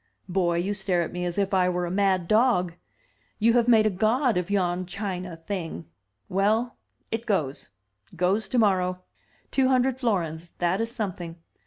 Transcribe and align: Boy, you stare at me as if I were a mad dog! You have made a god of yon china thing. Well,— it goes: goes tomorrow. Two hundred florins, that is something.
Boy, 0.27 0.57
you 0.57 0.73
stare 0.73 1.03
at 1.03 1.11
me 1.11 1.25
as 1.25 1.37
if 1.37 1.53
I 1.53 1.69
were 1.69 1.85
a 1.85 1.91
mad 1.91 2.27
dog! 2.27 2.73
You 3.37 3.53
have 3.53 3.67
made 3.67 3.85
a 3.85 3.91
god 3.91 4.35
of 4.35 4.49
yon 4.49 4.87
china 4.87 5.35
thing. 5.37 5.85
Well,— 6.27 6.75
it 7.11 7.27
goes: 7.27 7.69
goes 8.15 8.49
tomorrow. 8.49 9.03
Two 9.51 9.67
hundred 9.67 9.99
florins, 9.99 10.53
that 10.57 10.81
is 10.81 10.89
something. 10.89 11.35